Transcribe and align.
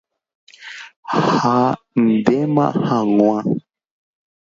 ha 1.39 1.61
ndéma 2.05 2.65
hag̃ua 2.85 3.37